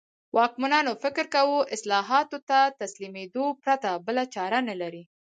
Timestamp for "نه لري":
4.69-5.03